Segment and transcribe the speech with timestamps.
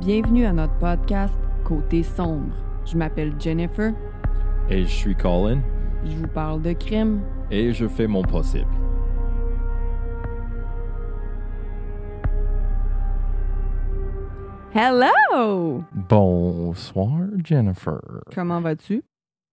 [0.00, 1.34] Bienvenue à notre podcast
[1.64, 2.54] Côté sombre.
[2.84, 3.92] Je m'appelle Jennifer.
[4.68, 5.60] Et je suis Colin.
[6.04, 7.22] Je vous parle de crime.
[7.50, 8.70] Et je fais mon possible.
[14.74, 15.82] Hello!
[15.92, 18.00] Bonsoir, Jennifer.
[18.34, 19.02] Comment vas-tu?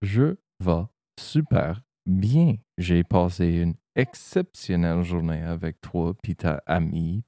[0.02, 0.84] Je vais
[1.18, 2.56] super bien.
[2.78, 7.24] J'ai passé une exceptionnelle journée avec toi, puis ta amie,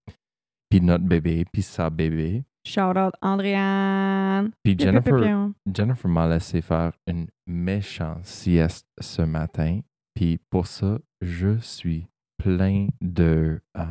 [0.69, 2.43] puis notre bébé, puis sa bébé.
[2.65, 4.51] Shout out Andréane.
[4.63, 5.49] Puis Jennifer.
[5.73, 9.81] Jennifer m'a laissé faire une méchante sieste ce matin.
[10.15, 12.07] Puis pour ça, je suis
[12.37, 13.83] plein de euh,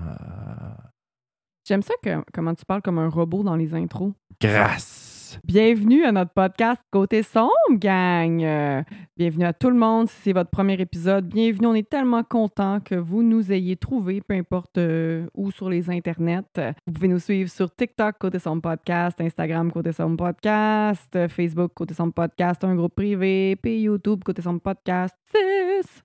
[1.67, 4.13] J'aime ça que, comment tu parles comme un robot dans les intros.
[4.41, 5.14] grâce.
[5.43, 8.43] Bienvenue à notre podcast Côté sombre, gang.
[8.43, 8.83] Euh,
[9.17, 10.09] bienvenue à tout le monde.
[10.09, 11.67] Si c'est votre premier épisode, bienvenue.
[11.67, 15.91] On est tellement content que vous nous ayez trouvé, peu importe euh, où sur les
[15.91, 16.45] internets.
[16.87, 21.73] Vous pouvez nous suivre sur TikTok Côté sombre podcast, Instagram Côté sombre podcast, euh, Facebook
[21.75, 26.03] Côté sombre podcast, un groupe privé, puis YouTube Côté sombre podcast 6.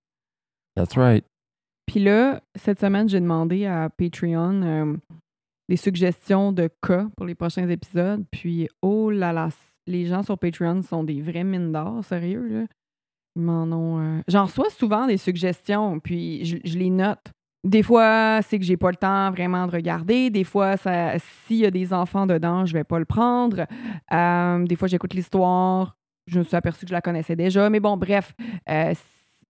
[0.75, 1.25] That's right.
[1.86, 4.93] Puis là, cette semaine, j'ai demandé à Patreon euh,
[5.70, 8.25] des suggestions de cas pour les prochains épisodes.
[8.31, 9.50] Puis, oh là là,
[9.88, 12.66] les gens sur Patreon sont des vrais mines d'or, sérieux, là.
[13.36, 14.00] Ils m'en ont...
[14.02, 17.31] euh, J'en reçois souvent des suggestions, puis je, les note.
[17.64, 20.31] Des fois, c'est que j'ai pas le temps vraiment de regarder.
[20.31, 23.66] Des fois, s'il y a des enfants dedans, je vais pas le prendre.
[24.11, 25.95] Euh, des fois, j'écoute l'histoire.
[26.26, 27.70] Je me suis aperçue que je la connaissais déjà.
[27.70, 28.33] Mais bon, bref,
[28.70, 28.94] euh,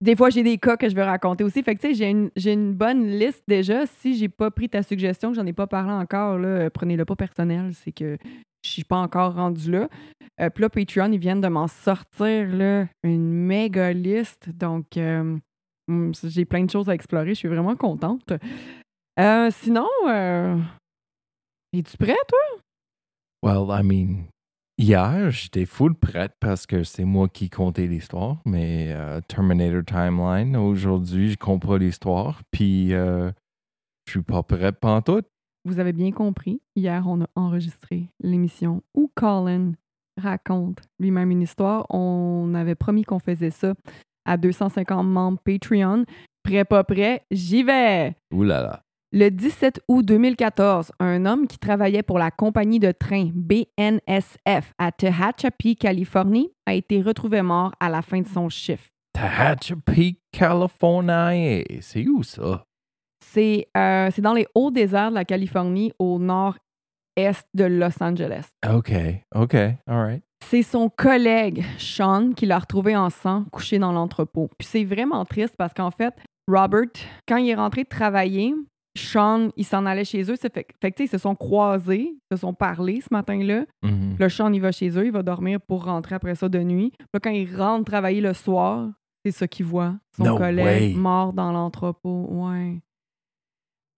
[0.02, 1.62] des fois, j'ai des cas que je veux raconter aussi.
[1.62, 3.86] Fait que, tu sais, j'ai une, une bonne liste déjà.
[3.86, 7.04] Si j'ai pas pris ta suggestion, que j'en ai pas parlé encore, là, euh, prenez-le
[7.06, 7.74] pas personnel.
[7.74, 8.18] C'est que
[8.64, 9.90] je suis pas encore rendue là.
[10.40, 14.50] Euh, Puis là, Patreon, ils viennent de m'en sortir, là, une méga liste.
[14.50, 15.38] Donc, euh,
[15.90, 17.30] hum, j'ai plein de choses à explorer.
[17.30, 18.32] Je suis vraiment contente.
[19.20, 19.88] Euh, sinon,
[21.74, 22.62] es-tu prêt, toi?
[23.44, 24.28] Well, I mean,
[24.80, 30.56] hier, j'étais full prête parce que c'est moi qui comptais l'histoire, mais euh, Terminator Timeline,
[30.56, 33.30] aujourd'hui, je comprends l'histoire, puis euh,
[34.06, 35.28] je suis pas prêt pantoute.
[35.66, 39.74] Vous avez bien compris, hier, on a enregistré l'émission où Colin
[40.18, 41.86] raconte lui-même une histoire.
[41.90, 43.74] On avait promis qu'on faisait ça
[44.26, 46.06] à 250 membres Patreon.
[46.44, 48.16] Prêt, pas prêt, j'y vais!
[48.34, 48.84] Ouh là là.
[49.12, 54.92] Le 17 août 2014, un homme qui travaillait pour la compagnie de train BNSF à
[54.92, 58.86] Tehachapi, Californie, a été retrouvé mort à la fin de son chiffre.
[59.14, 61.64] Tehachapi, Californie.
[61.82, 62.66] C'est où ça?
[63.26, 68.50] C'est euh, c'est dans les hauts déserts de la Californie, au nord-est de Los Angeles.
[68.72, 68.94] OK,
[69.34, 70.24] OK, all right.
[70.46, 74.52] C'est son collègue, Sean, qui l'a retrouvé en sang, couché dans l'entrepôt.
[74.60, 76.14] Puis c'est vraiment triste parce qu'en fait,
[76.48, 76.92] Robert,
[77.28, 78.54] quand il est rentré travailler,
[78.98, 80.36] Sean, il s'en allait chez eux.
[80.36, 83.66] Fait, fait que, tu sais, ils se sont croisés, ils se sont parlé ce matin-là.
[83.84, 84.18] Mhm.
[84.20, 86.92] Là, Sean, il va chez eux, il va dormir pour rentrer après ça de nuit.
[86.98, 88.90] Puis Là, quand il rentre travailler le soir,
[89.24, 89.96] c'est ça qu'il voit.
[90.18, 90.94] Son No collègue way.
[91.00, 92.26] mort dans l'entrepôt.
[92.30, 92.80] Ouais.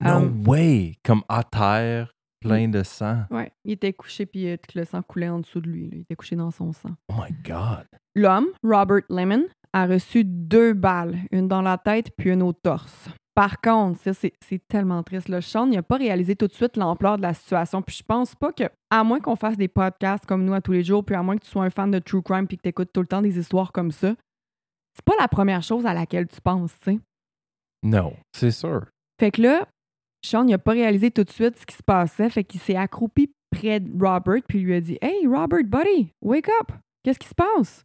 [0.03, 0.95] No Um, way!
[1.03, 3.23] Comme à terre, plein de sang.
[3.29, 3.51] Ouais.
[3.63, 5.83] Il était couché, puis euh, le sang coulait en dessous de lui.
[5.89, 5.95] là.
[5.97, 6.89] Il était couché dans son sang.
[7.09, 7.85] Oh my God.
[8.15, 9.43] L'homme, Robert Lemon,
[9.73, 13.09] a reçu deux balles, une dans la tête puis une au torse.
[13.33, 15.29] Par contre, ça, c'est c'est tellement triste.
[15.29, 17.81] Le Sean n'a pas réalisé tout de suite l'ampleur de la situation.
[17.81, 20.73] Puis je pense pas que, à moins qu'on fasse des podcasts comme nous à tous
[20.73, 22.63] les jours, puis à moins que tu sois un fan de True Crime puis que
[22.63, 24.15] tu écoutes tout le temps des histoires comme ça,
[24.95, 26.99] c'est pas la première chose à laquelle tu penses, tu sais.
[27.83, 28.85] Non, c'est sûr.
[29.19, 29.67] Fait que là,
[30.23, 32.29] Sean n'a pas réalisé tout de suite ce qui se passait.
[32.29, 36.49] Fait qu'il s'est accroupi près de Robert puis lui a dit Hey, Robert, buddy, wake
[36.61, 36.71] up!
[37.03, 37.83] Qu'est-ce qui se passe?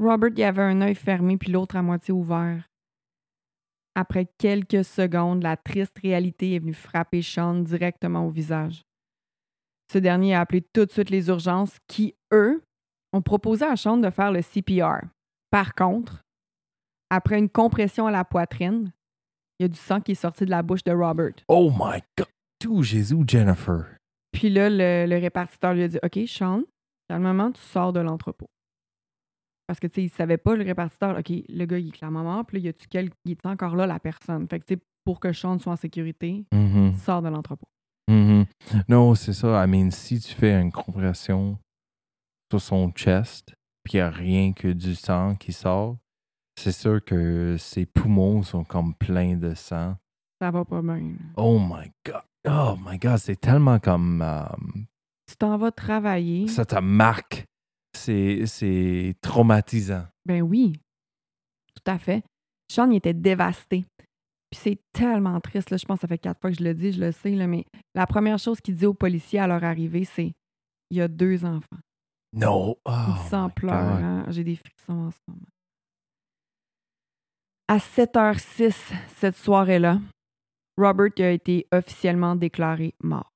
[0.00, 2.67] Robert, il avait un œil fermé puis l'autre à moitié ouvert.
[3.98, 8.84] Après quelques secondes, la triste réalité est venue frapper Sean directement au visage.
[9.92, 12.62] Ce dernier a appelé tout de suite les urgences qui, eux,
[13.12, 15.04] ont proposé à Sean de faire le CPR.
[15.50, 16.22] Par contre,
[17.10, 18.92] après une compression à la poitrine,
[19.58, 21.34] il y a du sang qui est sorti de la bouche de Robert.
[21.48, 22.28] Oh my God.
[22.60, 23.96] Tout Jésus, Jennifer.
[24.30, 26.62] Puis là, le, le répartiteur lui a dit OK, Sean,
[27.08, 28.48] calmement, tu sors de l'entrepôt.
[29.68, 32.24] Parce que, tu sais, il savait pas, le répartiteur, OK, le gars, il est clairement
[32.24, 33.10] mort, puis là, y a-tu quel...
[33.26, 34.48] il est encore là, la personne?
[34.48, 36.94] Fait que, tu sais, pour que Sean soit en sécurité, Mhm.
[36.96, 37.68] sors de l'entrepôt.
[38.10, 38.46] Mhm.
[38.88, 39.62] Non, c'est ça.
[39.64, 41.58] I mean, si tu fais une compression
[42.50, 43.54] sur son chest,
[43.84, 45.98] puis il n'y a rien que du sang qui sort,
[46.58, 49.96] c'est sûr que ses poumons sont comme pleins de sang.
[50.40, 51.12] Ça va pas bien.
[51.36, 52.22] Oh my God.
[52.48, 54.22] Oh my God, c'est tellement comme...
[54.22, 54.86] um,
[55.28, 56.48] Tu t'en vas travailler.
[56.48, 57.44] ça te marque.
[57.98, 60.06] C'est traumatisant.
[60.26, 60.72] Ben oui,
[61.74, 62.22] tout à fait.
[62.70, 63.84] Sean, il était dévasté.
[64.50, 65.76] Puis c'est tellement triste, là.
[65.76, 67.46] Je pense que ça fait quatre fois que je le dis, je le sais, là,
[67.46, 67.64] mais
[67.94, 70.32] la première chose qu'il dit aux policiers à leur arrivée, c'est
[70.90, 71.76] il y a deux enfants.
[72.32, 72.76] Non.
[72.84, 73.94] Oh, Il dit ça en my pleurant.
[73.96, 74.04] God.
[74.04, 74.24] hein.
[74.28, 75.40] J'ai des frissons en ce moment.
[77.68, 78.74] À 7h06
[79.16, 80.00] cette soirée-là,
[80.78, 83.30] Robert a été officiellement déclaré mort.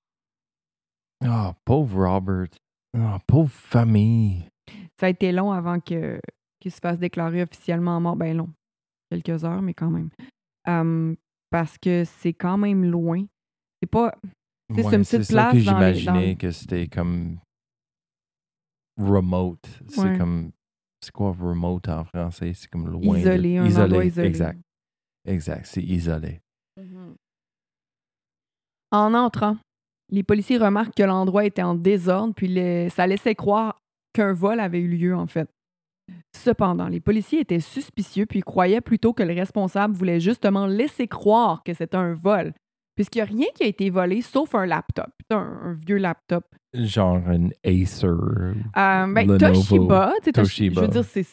[1.25, 2.49] Oh, pauvre Robert.
[2.97, 4.49] Oh, pauvre famille.
[5.03, 6.21] Ça a été long avant que
[6.61, 8.15] qu'il se fasse déclarer officiellement mort.
[8.15, 8.51] Ben long.
[9.11, 11.17] Quelques heures, mais quand même.
[11.51, 13.25] Parce que c'est quand même loin.
[13.83, 14.15] C'est pas.
[14.75, 17.39] C'est une petite ça place j'imaginais dans- que c'était comme
[18.97, 19.59] remote.
[19.89, 20.17] C'est Ouais.
[20.19, 20.53] comme.
[21.03, 22.53] C'est quoi remote en français?
[22.55, 23.15] C'est comme loin.
[23.15, 24.29] de- Isolé, endroit isolé.
[24.29, 24.61] Exact.
[25.27, 25.67] Exact.
[25.67, 26.41] C'est isolé.
[28.93, 29.57] En entrant,
[30.11, 32.55] les policiers remarquent que l'endroit était en désordre, puis
[32.91, 33.79] ça laissait croire
[34.13, 35.49] qu'un vol avait eu lieu, en fait.
[36.37, 41.63] Cependant, les policiers étaient suspicieux, puis croyaient plutôt que le responsable voulait justement laisser croire
[41.63, 42.53] que c'était un vol,
[42.95, 46.45] puisqu'il n'y a rien qui a été volé sauf un laptop, un, un vieux laptop.
[46.75, 48.07] Genre un Acer.
[48.07, 49.39] Euh, ben.
[49.39, 50.81] Toshiba, Toshiba.
[50.83, 51.27] je veux dire, c'est,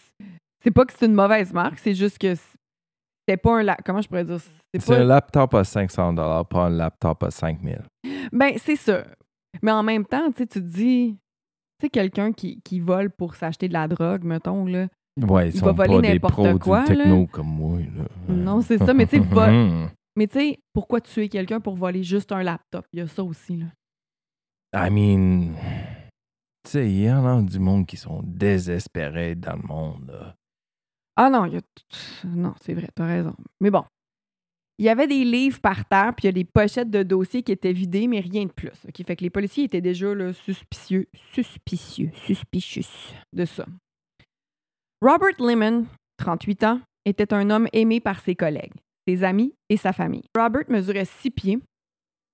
[0.64, 3.86] c'est pas que c'est une mauvaise marque, c'est juste que c'était pas un laptop.
[3.86, 4.40] Comment je pourrais dire?
[4.40, 7.82] C'est C'est pas un laptop à 500 pas un laptop à 5000
[8.32, 9.04] Ben, c'est ça.
[9.62, 11.18] Mais en même temps, tu te dis,
[11.80, 14.88] tu sais, quelqu'un qui, qui vole pour s'acheter de la drogue, mettons, là.
[15.20, 17.04] Ouais, ils Il sont va voler n'importe quoi, du là.
[17.04, 17.80] techno comme moi.
[17.80, 18.06] Là.
[18.34, 22.04] Non, c'est ça, mais tu sais, vol- Mais tu sais, pourquoi tuer quelqu'un pour voler
[22.04, 22.86] juste un laptop?
[22.94, 23.66] Il y a ça aussi, là.
[24.76, 25.54] I mean,
[26.64, 30.12] tu sais, il y en a du monde qui sont désespérés dans le monde.
[30.12, 30.36] là.
[31.16, 31.62] Ah non, il y a...
[32.26, 33.34] Non, c'est vrai, t'as raison.
[33.62, 33.84] Mais bon.
[34.80, 37.44] Il y avait des livres par terre, puis il y a des pochettes de dossiers
[37.44, 38.72] qui étaient vidées, mais rien de plus.
[38.88, 39.06] OK?
[39.06, 43.66] Fait que les policiers étaient déjà là, suspicieux, suspicieux, suspicious de ça.
[45.02, 45.86] Robert Lemon,
[46.18, 48.72] 38 ans, était un homme aimé par ses collègues,
[49.06, 50.24] ses amis et sa famille.
[50.34, 51.60] Robert mesurait 6 pieds,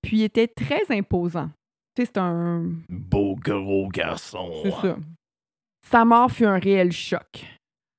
[0.03, 1.49] puis était très imposant.
[1.97, 4.51] C'est un Beau gros garçon.
[4.61, 4.97] c'est ça.
[5.89, 7.47] Sa mort fut un réel choc.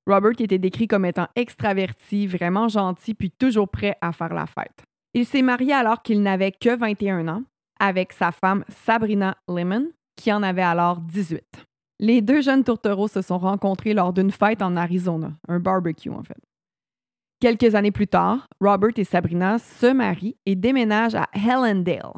[0.07, 4.85] Robert était décrit comme étant extraverti, vraiment gentil, puis toujours prêt à faire la fête.
[5.15, 7.43] Il s'est marié alors qu'il n'avait que 21 ans,
[7.81, 11.43] avec sa femme Sabrina Lemon, qui en avait alors 18.
[11.99, 16.23] Les deux jeunes tourtereaux se sont rencontrés lors d'une fête en Arizona, un barbecue en
[16.23, 16.39] fait.
[17.41, 22.13] Quelques années plus tard, Robert et Sabrina se marient et déménagent à Hellendale.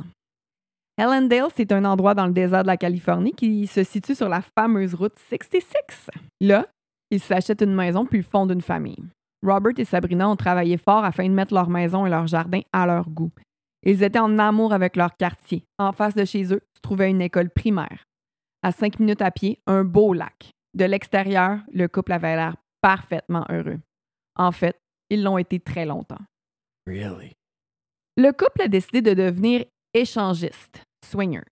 [0.97, 4.43] Hellendale, c'est un endroit dans le désert de la Californie qui se situe sur la
[4.43, 6.11] fameuse route 66.
[6.41, 6.67] Là,
[7.11, 9.03] ils s'achètent une maison puis fondent une famille.
[9.43, 12.87] Robert et Sabrina ont travaillé fort afin de mettre leur maison et leur jardin à
[12.87, 13.31] leur goût.
[13.85, 15.65] Ils étaient en amour avec leur quartier.
[15.79, 18.05] En face de chez eux se trouvait une école primaire.
[18.63, 20.51] À cinq minutes à pied, un beau lac.
[20.75, 23.79] De l'extérieur, le couple avait l'air parfaitement heureux.
[24.37, 24.77] En fait,
[25.11, 26.19] ils l'ont été très longtemps.
[26.87, 27.35] Really?
[28.17, 29.65] Le couple a décidé de devenir
[29.95, 31.45] échangiste, swinger.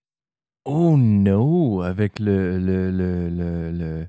[0.65, 4.07] Oh no, avec le, le, le, le, le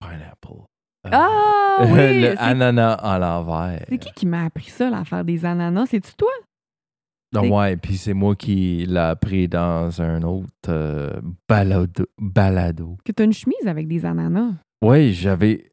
[0.00, 0.64] pineapple.
[1.12, 2.20] Ah oui!
[2.22, 3.84] le ananas à l'envers.
[3.88, 5.86] C'est qui qui m'a appris ça, l'affaire des ananas?
[5.86, 6.30] C'est-tu toi?
[7.32, 11.10] C'est- ouais, puis c'est moi qui l'ai appris dans un autre euh,
[11.48, 12.06] balado.
[12.18, 12.96] balado.
[13.04, 14.52] Que tu as une chemise avec des ananas.
[14.82, 15.66] Ouais, j'avais.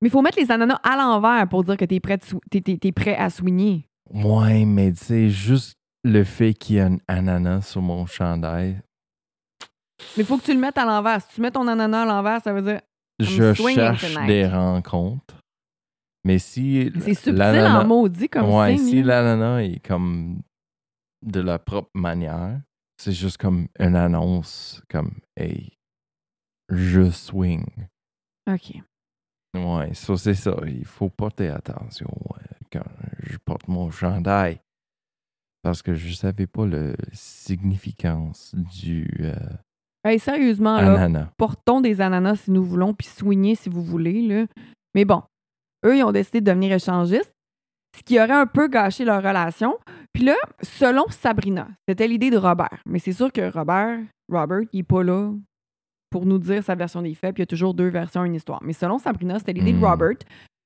[0.00, 2.18] Mais il faut mettre les ananas à l'envers pour dire que es, prêt
[2.50, 3.88] t'es- t'es- t'es prêt à soigner.
[4.12, 5.74] Ouais, mais tu sais, juste
[6.04, 8.80] le fait qu'il y a un ananas sur mon chandail,
[10.16, 11.20] Mais il faut que tu le mettes à l'envers.
[11.22, 12.80] Si tu mets ton ananas à l'envers, ça veut dire.
[13.22, 14.26] Je cherche tonight.
[14.26, 15.38] des rencontres.
[16.24, 16.90] Mais si.
[17.00, 20.42] C'est subtil en maudit comme Ouais, signe, si l'ananas est comme
[21.24, 22.60] de la propre manière,
[22.96, 25.78] c'est juste comme une annonce comme Hey,
[26.68, 27.66] je swing.
[28.50, 28.74] OK.
[29.54, 30.56] Ouais, ça c'est ça.
[30.66, 32.84] Il faut porter attention ouais, quand
[33.22, 34.60] je porte mon chandail.
[35.62, 39.36] Parce que je savais pas la significance du euh,
[40.04, 44.20] Hey, sérieusement, là, portons des ananas si nous voulons, puis soigner si vous voulez.
[44.22, 44.46] Là.
[44.94, 45.22] Mais bon,
[45.84, 47.32] eux, ils ont décidé de devenir échangistes,
[47.96, 49.76] ce qui aurait un peu gâché leur relation.
[50.12, 52.82] Puis là, selon Sabrina, c'était l'idée de Robert.
[52.86, 55.32] Mais c'est sûr que Robert, Robert, il n'est pas là
[56.10, 58.26] pour nous dire sa version des faits, puis il y a toujours deux versions à
[58.26, 58.60] une histoire.
[58.62, 59.84] Mais selon Sabrina, c'était l'idée de Hmm.
[59.84, 60.16] Robert.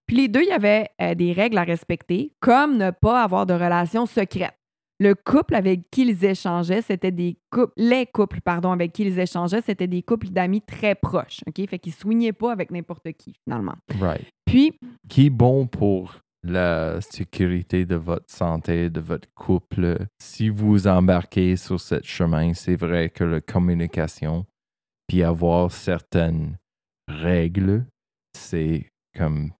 [0.06, 3.44] Puis les deux, il y avait euh, des règles à respecter, comme ne pas avoir
[3.44, 4.55] de relations secrètes.
[4.98, 9.18] Le couple avec qui ils échangeaient, c'était des couples, les couples, pardon, avec qui ils
[9.18, 11.68] échangeaient, c'était des couples d'amis très proches, OK?
[11.68, 13.74] Fait qu'ils soignaient pas avec n'importe qui, finalement.
[14.00, 14.26] Right.
[14.46, 19.98] Puis, Qui est bon pour la sécurité de votre santé, de votre couple?
[20.18, 24.46] Si vous embarquez sur ce chemin, c'est vrai que la communication,
[25.08, 26.56] puis avoir certaines
[27.08, 27.84] règles,
[28.34, 29.52] c'est comme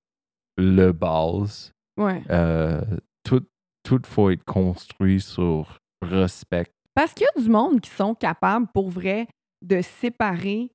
[0.57, 1.73] le base.
[1.99, 2.23] ouais.
[2.31, 2.81] Euh,
[3.23, 3.45] tout,
[3.87, 6.67] tout faut être construit sur respect.
[6.95, 9.27] Parce qu'il y a du monde qui sont capables, pour vrai,
[9.65, 10.71] de séparer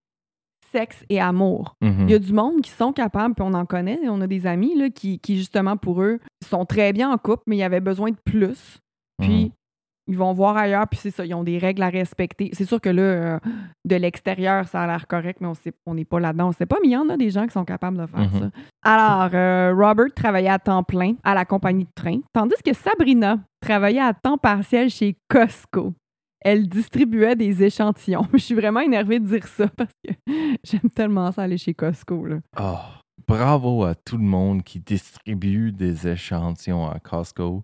[0.72, 1.76] sexe et amour.
[1.82, 2.06] Mhm.
[2.08, 4.48] Il y a du monde qui sont capables, puis on en connaît, on a des
[4.48, 7.64] amis là, qui, qui, justement, pour eux, sont très bien en couple, mais il y
[7.64, 8.78] avait besoin de plus.
[9.20, 9.52] Puis, Mhm.
[10.08, 12.50] Ils vont voir ailleurs, puis c'est ça, ils ont des règles à respecter.
[12.54, 13.40] C'est sûr que là, euh,
[13.86, 15.48] de l'extérieur, ça a l'air correct, mais
[15.86, 17.54] on n'est pas là-dedans, on sait pas, mais il y en a des gens qui
[17.54, 18.40] sont capables de faire Mhm.
[18.40, 18.50] ça.
[18.84, 23.38] Alors, euh, Robert travaillait à temps plein à la compagnie de train, tandis que Sabrina
[23.62, 25.94] travaillait à temps partiel chez Costco.
[26.44, 28.26] Elle distribuait des échantillons.
[28.34, 30.12] Je suis vraiment énervée de dire ça parce que
[30.64, 32.26] j'aime tellement ça aller chez Costco.
[32.26, 32.38] Là.
[32.60, 32.78] Oh,
[33.28, 37.62] bravo à tout le monde qui distribue des échantillons à Costco.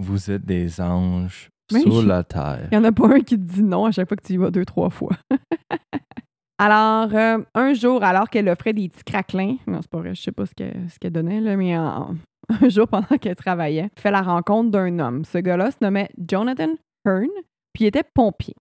[0.00, 1.82] Vous êtes des anges Oui.
[1.82, 2.68] sur la terre.
[2.70, 4.34] Il n'y en a pas un qui te dit non à chaque fois que tu
[4.34, 5.16] y vas deux, trois fois.
[6.58, 10.22] alors, euh, un jour, alors qu'elle offrait des petits craquelins, non, c'est pas vrai, je
[10.22, 12.14] sais pas ce qu'elle ce qu'elle donnait, là, mais en-
[12.62, 15.24] un jour pendant qu'elle travaillait, elle fait la rencontre d'un homme.
[15.24, 16.74] Ce gars-là se nommait Jonathan
[17.06, 17.28] Hearn,
[17.72, 18.54] puis il était pompier.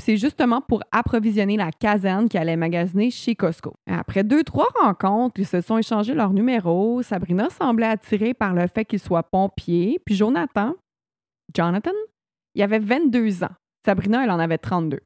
[0.00, 3.74] C'est justement pour approvisionner la caserne qu'elle allait magasiner chez Costco.
[3.90, 7.02] Après deux, trois rencontres, ils se sont échangés leurs numéros.
[7.02, 9.98] Sabrina semblait attirée par le fait qu'il soit pompier.
[10.06, 10.74] Puis Jonathan,
[11.52, 11.90] Jonathan,
[12.54, 13.54] il avait 22 ans.
[13.84, 15.00] Sabrina, elle en avait 32.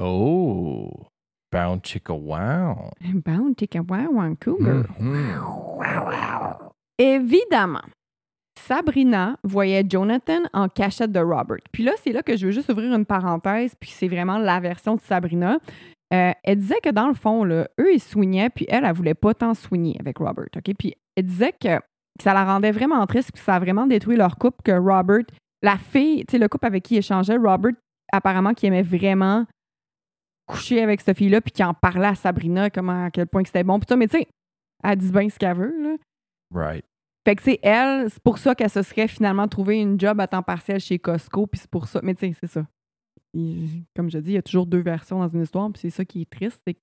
[0.00, 0.90] Oh,
[1.52, 2.90] bound chicka wow.
[3.24, 4.84] Bound chicken wow, wow, cougar.
[4.98, 5.38] Mhm.
[6.98, 7.82] Évidemment,
[8.58, 11.58] Sabrina voyait Jonathan en cachette de Robert.
[11.72, 14.60] Puis là, c'est là que je veux juste ouvrir une parenthèse, puis c'est vraiment la
[14.60, 15.58] version de Sabrina.
[16.12, 19.14] Euh, elle disait que dans le fond, là, eux, ils soignaient, puis elle, elle voulait
[19.14, 20.46] pas tant soigner avec Robert.
[20.54, 20.74] OK?
[20.78, 21.80] Puis elle disait que
[22.20, 25.24] ça la rendait vraiment triste, puis ça a vraiment détruit leur couple, que Robert,
[25.62, 27.72] la fille, tu sais, le couple avec qui il échangeait, Robert,
[28.12, 29.46] apparemment, qui aimait vraiment
[30.46, 33.48] coucher avec cette fille-là, puis qui en parlait à Sabrina, comment, à quel point que
[33.48, 33.78] c'était bon.
[33.78, 34.28] Puis ça, mais tu sais,
[34.82, 35.96] elle dit bien ce qu'elle veut, là.
[36.52, 36.84] Right.
[37.24, 40.26] Fait que, c'est elle, c'est pour ça qu'elle se serait finalement trouvé une job à
[40.26, 42.00] temps partiel chez Costco, puis c'est pour ça.
[42.02, 42.66] Mais tu sais, c'est ça.
[43.32, 45.90] Il- comme je dis, il y a toujours deux versions dans une histoire, puis c'est
[45.90, 46.76] ça qui est triste, c'est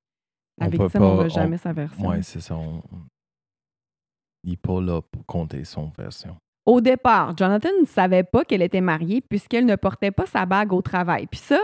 [0.57, 2.07] la On victime, n'a jamais on- sa version.
[2.07, 2.55] Ouais, c'est ça.
[2.55, 2.81] on-
[4.45, 6.37] Il n'est pas là pour compter son version.
[6.69, 10.71] Au départ, Jonathan ne savait pas qu'elle était mariée puisqu'elle ne portait pas sa bague
[10.71, 11.25] au travail.
[11.25, 11.59] Puis ça,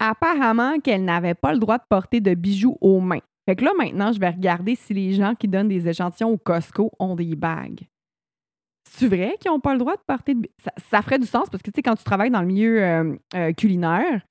[0.00, 3.20] apparemment qu'elle n'avait pas le droit de porter de bijoux aux mains.
[3.48, 6.38] Fait que là, maintenant, je vais regarder si les gens qui donnent des échantillons au
[6.38, 7.82] Costco ont des bagues.
[8.90, 11.48] C'est vrai qu'ils n'ont pas le droit de porter de ça, ça ferait du sens
[11.48, 14.22] parce que, tu sais, quand tu travailles dans le milieu euh, euh, culinaire,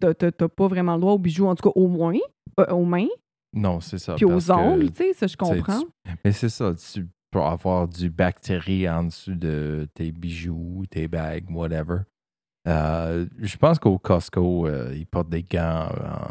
[0.00, 2.16] t'as- t'as t'as pas vraiment le droit aux bijoux, en tout cas au moins,
[2.60, 3.06] euh, aux mains,
[3.52, 4.14] Non, c'est ça.
[4.16, 5.80] puis aux ongles, tu sais, ça, je tu comprends.
[6.24, 7.06] Mais c'est ça, tu
[7.38, 12.00] peux avoir du bactérie en dessous de tes bijoux, tes bagues, whatever.
[12.66, 16.30] Euh, je pense qu'au Costco, euh, ils portent des gants en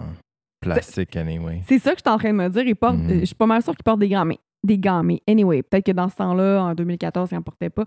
[0.62, 1.62] plastique anyway.
[1.68, 2.64] C'est ça que je suis en train de me dire.
[2.66, 3.10] Ils portent- Mhm.
[3.12, 5.04] euh, Je suis pas mal sûre qu'ils portent des gants, mais des gants.
[5.04, 7.86] Mais anyway, peut-être que dans ce temps-là, en 2014, ils n'en portaient pas.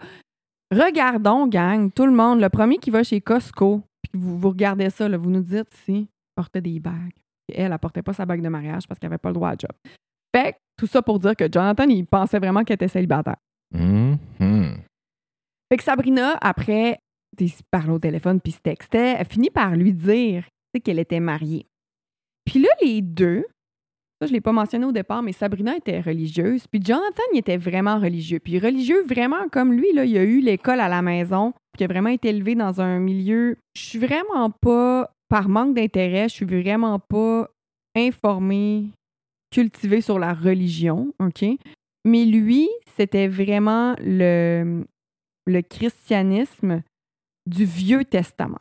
[0.75, 4.91] Regardons, gang, tout le monde, le premier qui va chez Costco, puis vous, vous regardez
[4.91, 7.15] ça, là, vous nous dites si portait des bagues.
[7.53, 9.51] Et elle, elle portait pas sa bague de mariage parce qu'elle avait pas le droit
[9.51, 9.71] à job.
[10.76, 13.37] Tout ça pour dire que Jonathan, il pensait vraiment qu'elle était célibataire.
[13.73, 14.18] Mhm.
[15.71, 16.99] Fait que Sabrina, après,
[17.38, 20.45] ils se parlaient au téléphone puis se textait, elle finit par lui dire
[20.85, 21.66] qu'elle était mariée.
[22.45, 23.45] Puis là, les deux,
[24.21, 27.56] ça, je l'ai pas mentionné au départ, mais Sabrina était religieuse, puis Jonathan, il était
[27.56, 28.40] vraiment religieux.
[28.40, 31.85] Puis religieux, vraiment comme lui, là, il a eu l'école à la maison, puis il
[31.85, 33.56] a vraiment été élevé dans un milieu.
[33.75, 37.49] Je suis vraiment pas, par manque d'intérêt, je suis vraiment pas
[37.95, 38.87] informée,
[39.57, 41.43] cultivée sur la religion, OK?
[42.05, 44.85] Mais lui, c'était vraiment le,
[45.47, 46.83] le christianisme
[47.47, 48.61] du Vieux Testament.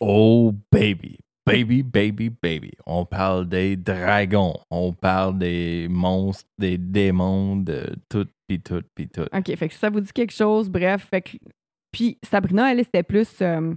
[0.00, 1.18] Oh, baby.
[1.46, 2.72] Baby, baby, baby.
[2.84, 4.54] On parle des dragons.
[4.72, 9.26] On parle des monstres, des démons, de tout, pis tout, pis tout.
[9.32, 11.06] OK, fait que ça vous dit quelque chose, bref.
[11.10, 11.36] Fait que,
[11.92, 13.72] puis Sabrina, elle, c'était plus euh,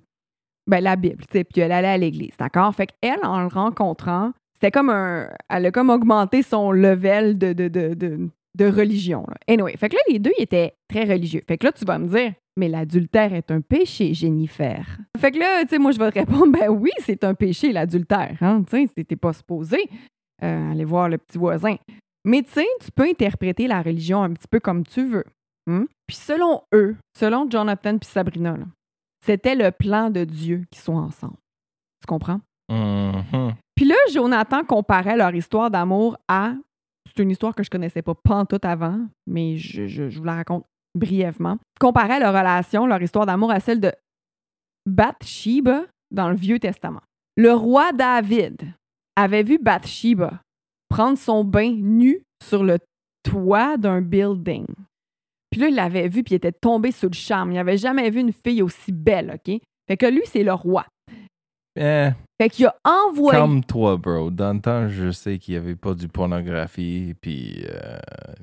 [0.66, 2.74] ben, la Bible, puis elle allait à l'église, d'accord?
[2.74, 5.30] Fait qu'elle, en le rencontrant, c'était comme un...
[5.50, 9.26] Elle a comme augmenté son level de, de, de, de, de religion.
[9.28, 9.36] Là.
[9.48, 11.42] Anyway, fait que là, les deux, ils étaient très religieux.
[11.48, 14.86] Fait que là, tu vas me dire, mais l'adultère est un péché, Jennifer.
[15.20, 17.74] Fait que là, tu sais, moi, je vais te répondre, ben oui, c'est un péché,
[17.74, 18.38] l'adultère.
[18.42, 18.64] Hein?
[18.64, 19.90] Tu sais, c'était pas supposé
[20.42, 21.76] euh, aller voir le petit voisin.
[22.24, 25.26] Mais tu sais, tu peux interpréter la religion un petit peu comme tu veux.
[25.68, 25.86] Hmm?
[26.08, 28.58] Puis selon eux, selon Jonathan puis Sabrina,
[29.26, 31.38] c'était le plan de Dieu qu'ils sont ensemble.
[32.02, 32.40] Tu comprends?
[32.70, 33.54] Mhm.
[33.76, 36.54] Puis là, Jonathan comparait leur histoire d'amour à.
[37.08, 40.66] C'est une histoire que je connaissais pas pantoute avant, mais je, vous la raconte
[40.96, 41.58] brièvement.
[41.80, 43.92] Comparait leur relation, leur histoire d'amour à celle de
[44.86, 47.02] Bathsheba dans le Vieux Testament.
[47.36, 48.62] Le roi David
[49.16, 50.42] avait vu Bathsheba
[50.90, 52.80] prendre son bain nu sur le
[53.24, 54.66] toit d'un building.
[55.50, 57.52] Puis là, il l'avait vu, puis il était tombé sous le charme.
[57.52, 59.60] Il n'avait jamais vu une fille aussi belle, OK?
[59.88, 60.86] Fait que lui, c'est le roi.
[61.78, 63.38] Eh, Fait qu'il a envoyé.
[63.40, 64.30] calme-toi, bro.
[64.32, 67.64] Dans le temps, je sais qu'il n'y avait pas du pornographie, puis...
[67.70, 67.98] euh,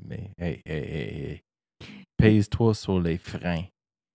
[0.07, 1.41] mais, hey, hey, hey, hey.
[2.17, 3.63] Pèse-toi sur les freins.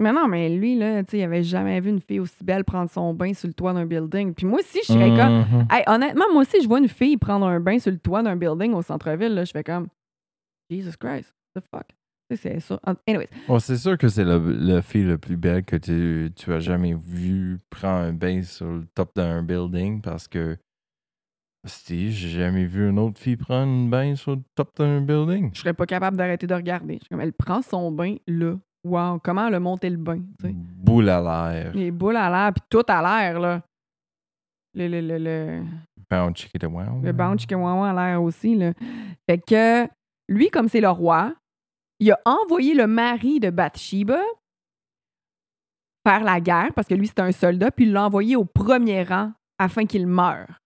[0.01, 2.65] Mais non, mais lui, là, tu sais, il avait jamais vu une fille aussi belle
[2.65, 4.33] prendre son bain sur le toit d'un building.
[4.33, 5.39] Puis moi aussi, je serais comme.
[5.41, 5.67] Mhm.
[5.73, 8.37] Hey, honnêtement, moi aussi, je vois une fille prendre un bain sur le toit d'un
[8.37, 9.35] building au centre-ville.
[9.35, 9.89] Là, je fais comme.
[10.71, 11.87] Jesus Christ, what the fuck?
[12.35, 12.79] C'est ça.
[13.07, 16.53] Anyways, Bon, c'est sûr que c'est le, le fille le plus belle que tu, tu
[16.53, 20.57] as jamais vu prendre un bain sur le top d'un building parce que
[21.65, 25.51] si j'ai jamais vu une autre fille prendre un bain sur le top d'un building.
[25.55, 26.99] je serais pas capable d'arrêter de regarder.
[27.11, 28.57] Comme, elle prend son bain là.
[28.85, 30.55] Wow, comment elle a monté le bain, tu sais?
[30.55, 31.73] Boule à l'air.
[31.75, 33.61] Les boules à l'air, puis tout à l'air, là.
[34.75, 35.63] Le, le, le, le,
[36.09, 37.03] Bounce chicken wow.
[37.03, 38.73] le bounce chihuahua à l'air aussi, là.
[39.29, 39.89] Fait que,
[40.29, 41.35] lui, comme c'est le roi,
[42.00, 44.21] il a envoyé le mari de Bathsheba
[46.07, 49.02] faire la guerre, parce que lui, c'était un soldat, puis il l'a envoyé au premier
[49.02, 50.59] rang afin qu'il meure.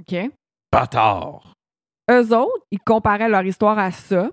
[0.00, 0.30] OK?
[0.72, 1.52] Bâtard!
[2.10, 4.30] Eux autres, ils comparaient leur histoire à ça.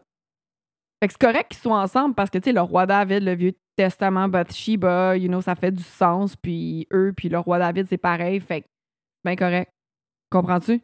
[1.01, 3.35] Fait que c'est correct qu'ils soient ensemble parce que, tu sais, le roi David, le
[3.35, 6.35] Vieux Testament, Bathsheba, you know, ça fait du sens.
[6.35, 8.39] Puis eux, puis le roi David, c'est pareil.
[8.39, 8.67] Fait que,
[9.23, 9.71] ben correct.
[10.29, 10.81] Comprends-tu?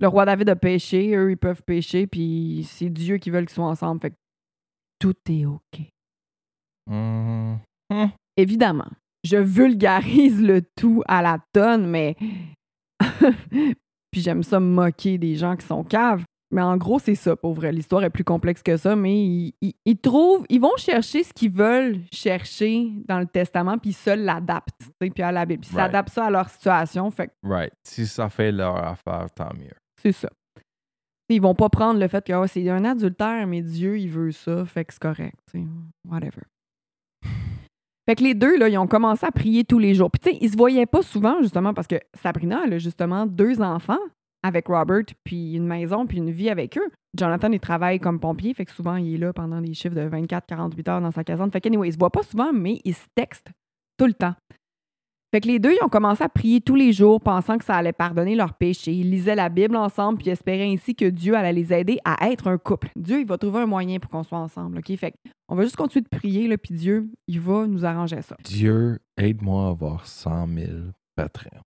[0.00, 3.50] Le roi David a péché, eux, ils peuvent pécher, puis c'est Dieu qui veut qu'ils
[3.50, 4.00] soient ensemble.
[4.00, 4.16] Fait que
[4.98, 5.80] tout est OK.
[6.90, 7.58] Mhm.
[8.36, 8.88] Évidemment,
[9.24, 12.16] je vulgarise le tout à la tonne, mais.
[14.10, 16.24] puis j'aime ça moquer des gens qui sont caves.
[16.52, 17.72] Mais en gros, c'est ça, pour vrai.
[17.72, 21.32] L'histoire est plus complexe que ça, mais ils, ils- ils trouvent, ils vont chercher ce
[21.32, 25.64] qu'ils veulent chercher dans le testament, puis ils se l'adaptent, puis à la Bible.
[25.64, 25.86] Ils Right.
[25.86, 27.72] s'adaptent ça à leur situation, fait que Right.
[27.82, 29.74] Si ça fait leur affaire, tant mieux.
[30.00, 30.30] c'est ça.
[31.28, 34.30] Ils vont pas prendre le fait que ah, c'est un adultère, mais Dieu, il veut
[34.30, 35.38] ça, fait que c'est correct,
[36.08, 36.42] whatever.
[38.08, 40.10] Fait que les deux, là, ils ont commencé à prier tous les jours.
[40.12, 43.60] Puis, tu sais, ils se voyaient pas souvent, justement, parce que Sabrina, a justement deux
[43.60, 43.98] enfants
[44.44, 46.88] avec Robert, puis une maison, puis une vie avec eux.
[47.18, 50.08] Jonathan, il travaille comme pompier, fait que souvent, il est là pendant des chiffres de
[50.08, 51.50] 24-48 heures dans sa caserne.
[51.50, 53.50] Fait qu'anyway, ils se voient pas souvent, mais ils se textent
[53.98, 54.34] tout le temps.
[55.34, 57.74] Fait que les deux, ils ont commencé à prier tous les jours, pensant que ça
[57.74, 58.92] allait pardonner leurs péchés.
[58.92, 62.46] Ils lisaient la Bible ensemble, puis espéraient ainsi que Dieu allait les aider à être
[62.46, 62.88] un couple.
[62.96, 64.96] Dieu, il va trouver un moyen pour qu'on soit ensemble, OK?
[64.96, 65.16] Fait que
[65.48, 68.36] on va juste continuer de prier, là, puis Dieu, il va nous arranger ça.
[68.44, 70.70] Dieu, aide-moi à avoir 100 000
[71.16, 71.60] Patreons.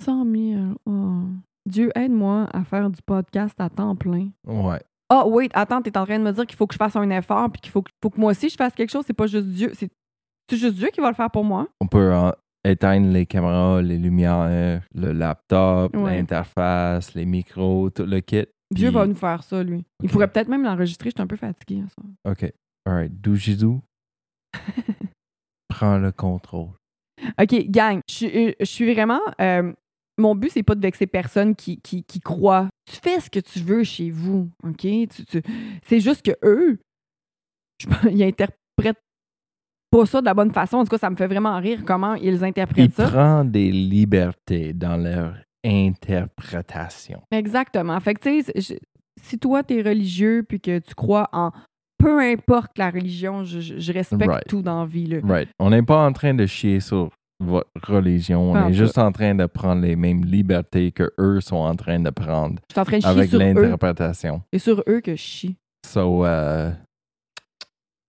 [0.00, 1.20] 100 000, oh.
[1.66, 4.28] Dieu, aide-moi à faire du podcast à temps plein.
[4.46, 4.80] Ouais.
[5.08, 7.08] Ah, wait, attends, t'es en train de me dire qu'il faut que je fasse un
[7.10, 9.04] effort, puis qu'il faut, que- faut que moi aussi je fasse quelque chose.
[9.06, 9.90] C'est pas juste Dieu, c'est
[10.50, 11.68] c'est juste Dieu qui va le faire pour moi.
[11.80, 12.30] On peut euh,
[12.64, 16.16] éteindre les caméras, les lumières, le laptop, Ouais.
[16.16, 18.44] l'interface, les micros, tout le kit.
[18.74, 19.84] Dieu Puis- va nous faire ça, lui.
[20.02, 21.10] Il pourrait peut-être même l'enregistrer.
[21.10, 21.80] Je suis un peu fatiguée.
[21.82, 22.30] hein, ça.
[22.30, 22.52] OK.
[22.86, 23.20] All right.
[23.20, 23.80] Doujidou,
[25.68, 26.70] prends le contrôle.
[27.40, 29.20] OK, gang, je suis- euh, je suis vraiment.
[29.40, 29.72] euh,
[30.18, 32.68] mon but, c'est pas de vexer personne qui, qui, qui croit.
[32.90, 34.78] Tu fais ce que tu veux chez vous, OK?
[34.78, 35.42] Tu- tu-
[35.82, 36.78] c'est juste que eux,
[37.80, 39.00] je, ils interprètent
[39.98, 40.78] pas ça de la bonne façon.
[40.78, 43.08] En tout cas, ça me fait vraiment rire comment ils Il interprètent ça.
[43.08, 47.22] prend des libertés dans leur interprétation.
[47.30, 47.98] Exactement.
[48.00, 48.78] Fait que, tu sais,
[49.22, 51.52] si toi, t'es religieux puis que tu crois en
[51.96, 54.46] peu importe la religion, je, respecte Right.
[54.48, 55.06] tout dans la vie.
[55.06, 55.20] Là.
[55.22, 55.48] Right.
[55.58, 57.08] On n'est pas en train de chier sur
[57.40, 58.50] votre religion.
[58.50, 58.78] On Pas est tout.
[58.78, 62.56] juste en train de prendre les mêmes libertés que eux sont en train de prendre
[62.68, 64.42] Je suis en train de chier avec l'interprétation.
[64.52, 65.56] Et sur eux que je chie.
[65.86, 66.72] So, uh,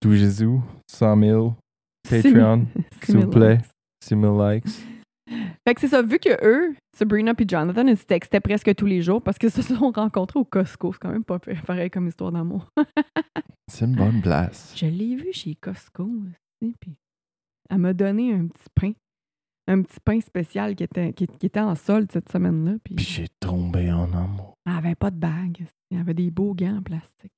[0.01, 1.64] Doujidou, 100 000 C'est
[2.09, 2.65] Patreon,
[3.03, 3.55] s'il vous plaît.
[3.57, 3.65] likes.
[4.03, 4.65] 6 000 likes.
[5.67, 8.85] Fait que c'est ça, vu que eux, Sabrina et Jonathan, ils se textaient presque tous
[8.85, 10.93] les jours parce qu'ils se sont rencontrés au Costco.
[10.93, 12.69] C'est quand même pas pareil comme histoire d'amour.
[13.67, 14.73] C'est une bonne place.
[14.75, 16.93] Je l'ai vu chez Costco aussi, puis
[17.71, 18.91] elle m'a donné un petit pain.
[19.67, 22.73] Un petit pain spécial qui était, qui, qui était en solde cette semaine-là.
[22.83, 24.53] Puis Puis j'ai tombé en amour.
[24.67, 25.65] elle avait pas de bague.
[25.89, 27.31] Elle avait des beaux gants en plastique.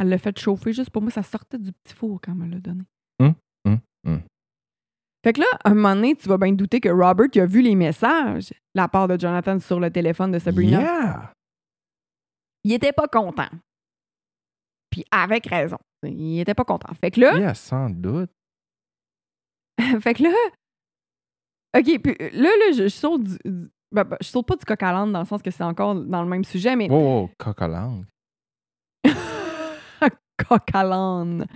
[0.00, 1.10] Elle l'a fait chauffer juste pour moi.
[1.10, 2.84] Ça sortait du petit four quand elle me l'a donné.
[3.20, 3.34] Hum,
[4.06, 4.22] hum.
[5.24, 7.62] Fait que là, un moment donné, tu vas bien douter que Robert il a vu
[7.62, 10.80] les messages la part de Jonathan sur le téléphone de Sabrina.
[10.80, 11.32] Yeah!
[12.64, 13.48] il était pas content.
[14.90, 15.78] Puis avec raison.
[16.04, 16.92] Il était pas content.
[16.94, 18.30] Fait que là, Yeah, sans doute.
[20.00, 20.30] fait que là,
[21.78, 24.64] OK, puis là, là je, je saute du, du- ben, ben, je saute pas du
[24.64, 27.20] coq à l'âne dans le sens que c'est encore dans le même sujet, mais Wow,
[27.22, 28.06] wow, coq à l'âne.
[30.48, 31.46] coq à l'âne.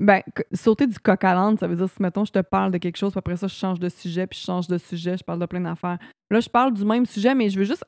[0.00, 2.96] Ben, sauter du coq à ça veut dire si, mettons, je te parle de quelque
[2.96, 5.40] chose, puis après ça, je change de sujet, puis je change de sujet, je parle
[5.40, 5.98] de plein d'affaires.
[6.30, 7.84] Là, je parle du même sujet, mais je veux juste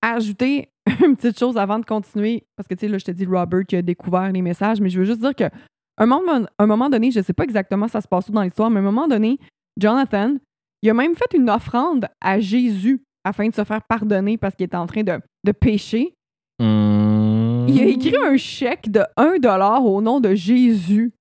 [0.00, 0.70] ajouter
[1.04, 3.64] une petite chose avant de continuer, parce que, tu sais, là, je te dis Robert
[3.66, 5.44] qui a découvert les messages, mais je veux juste dire que
[5.98, 8.70] un moment, un moment donné, je sais pas exactement ça se passe où dans l'histoire,
[8.70, 9.38] mais à un moment donné,
[9.78, 10.36] Jonathan,
[10.84, 14.66] Il a même fait une offrande à Jésus afin de se faire pardonner parce qu'il
[14.66, 16.16] était en train de, de pécher.
[16.58, 17.01] Mm.
[17.68, 21.12] Il a écrit un chèque de 1 dollar au nom de Jésus.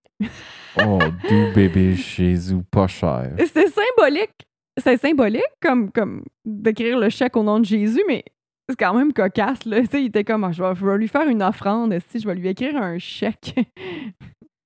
[0.77, 0.99] Oh,
[1.30, 3.32] doux bébé Jésus, pas cher.
[3.38, 4.47] C'était symbolique.
[4.77, 8.23] C'est symbolique comme, comme d'écrire le chèque au nom de Jésus, mais
[8.69, 9.65] c'est quand même cocasse.
[9.65, 9.82] Là.
[9.93, 12.36] Il était comme, Ah, je, vais, je vais lui faire une offrande, si je vais
[12.36, 13.56] lui écrire un chèque.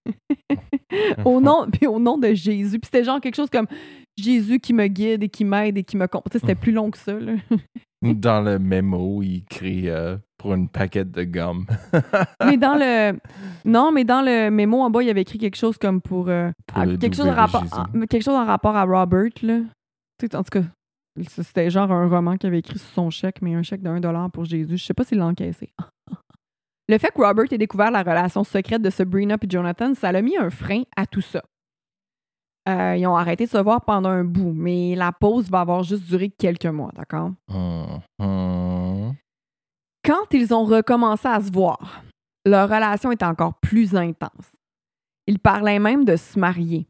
[1.25, 2.79] au nom, puis au nom de Jésus.
[2.79, 3.67] Puis c'était genre quelque chose comme
[4.17, 6.29] Jésus qui me guide et qui m'aide et qui me comprend.
[6.31, 7.13] C'était plus long que ça.
[7.13, 7.33] Là.
[8.01, 11.65] Dans le mémo, il écrit euh, pour une paquette de gomme.
[12.45, 13.17] mais dans le.
[13.63, 16.29] Non, mais dans le mémo en bas, il avait écrit quelque chose comme pour.
[16.29, 19.59] euh, Pour quelque, chose en rapport, ah, quelque chose en rapport à Robert, là.
[20.19, 20.65] Tu sais, en tout cas,
[21.27, 24.01] c'était genre un roman qu'il avait écrit sur son chèque, mais un chèque de 1
[24.01, 24.77] dollar pour Jésus.
[24.77, 25.71] Je sais pas s'il l'a encaissé.
[26.87, 30.21] Le fait que Robert ait découvert la relation secrète de Sabrina et Jonathan, ça l'a
[30.21, 31.41] mis un frein à tout ça.
[32.67, 35.83] Euh, ils ont arrêté de se voir pendant un bout, mais la pause va avoir
[35.83, 37.31] juste duré quelques mois, d'accord?
[37.47, 39.15] Hum.
[40.03, 42.03] Quand ils ont recommencé à se voir,
[42.45, 44.51] leur relation était encore plus intense.
[45.27, 46.87] Ils parlaient même de se marier.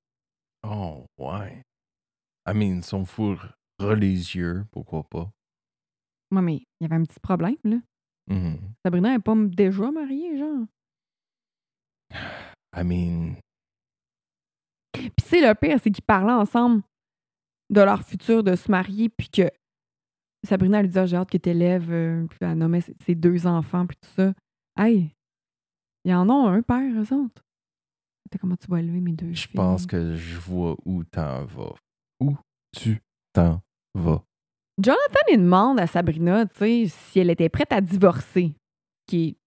[0.63, 1.61] Oh, ouais.
[2.47, 3.37] I mean, son four
[3.79, 5.29] religieux, pourquoi pas.
[6.31, 7.77] Moi, mais il y avait un petit problème, là.
[8.27, 8.57] Mhm.
[8.83, 10.65] Sabrina n'est pas déjà mariée, genre?
[12.75, 13.35] I mean,
[14.95, 16.81] Puis sais, le pire, c'est qu'ils parlaient ensemble
[17.69, 19.49] de leur futur de se marier, puis que
[20.43, 21.87] Sabrina lui disait J'ai hâte que tu élèves,
[22.29, 24.33] puis elle nommait ses, ses deux enfants, puis tout ça.
[24.77, 25.15] Hey,
[26.05, 27.41] ils en ont un père, eux autres.
[28.39, 31.73] Comment tu vas élever mes deux je pense que je vois où t'en vas.
[32.19, 32.35] Où
[32.75, 33.61] tu t'en
[33.93, 34.23] vas?
[34.77, 38.55] Jonathan, il demande à Sabrina, tu sais, si elle était prête à divorcer.
[39.07, 39.37] Qui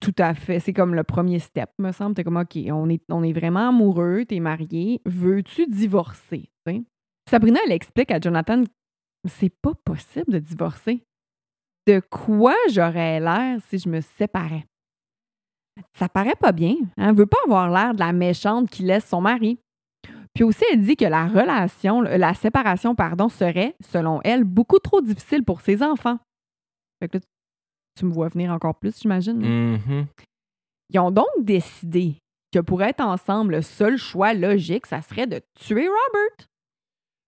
[0.00, 2.14] tout à fait, c'est comme le premier step, me semble.
[2.14, 6.48] T'es comme, OK, on est, on est vraiment amoureux, t'es marié, veux-tu divorcer?
[7.28, 8.62] Sabrina, elle explique à Jonathan,
[9.26, 11.02] c'est pas possible de divorcer.
[11.86, 14.66] De quoi j'aurais l'air si je me séparais?
[15.94, 16.74] Ça paraît pas bien.
[16.96, 17.08] Hein?
[17.10, 19.58] Elle veut pas avoir l'air de la méchante qui laisse son mari.
[20.34, 25.00] Puis aussi, elle dit que la relation, la séparation, pardon, serait, selon elle, beaucoup trop
[25.00, 26.18] difficile pour ses enfants.
[27.00, 27.22] Fait que là,
[27.98, 29.38] tu me vois venir encore plus, j'imagine.
[29.38, 30.06] Mhm.
[30.90, 32.16] Ils ont donc décidé
[32.52, 36.46] que pour être ensemble, le seul choix logique, ça serait de tuer Robert.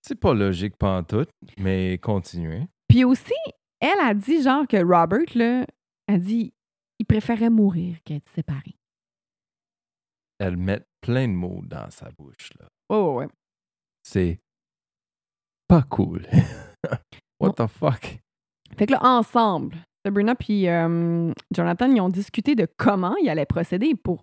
[0.03, 1.27] C'est pas logique tout,
[1.59, 2.63] mais continuez.
[2.89, 3.35] Puis aussi,
[3.81, 5.67] elle a dit genre que Robert, là,
[6.09, 6.53] a dit,
[6.99, 8.75] il préférait mourir qu'être séparé.
[10.39, 12.51] Elle met plein de mots dans sa bouche.
[12.59, 12.67] là.
[12.89, 13.29] Ouais, ouais, ouais.
[14.03, 14.39] C'est
[15.69, 16.27] pas cool.
[17.41, 17.67] What Non.
[17.67, 18.19] the fuck?
[18.77, 23.47] Fait que là, ensemble, Sabrina puis euh, Jonathan, ils ont discuté de comment ils allaient
[23.47, 24.23] procéder pour